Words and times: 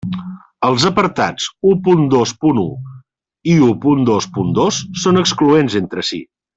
Els 0.69 0.85
apartats 0.89 1.45
u 1.73 1.73
punt 1.89 2.01
dos 2.15 2.33
punt 2.45 2.63
u 2.63 2.65
i 3.53 3.57
u 3.69 3.71
punt 3.87 4.05
dos 4.11 4.33
punt 4.39 4.53
dos 4.63 4.85
són 5.07 5.25
excloents 5.25 5.81
entre 5.83 6.11
si. 6.13 6.25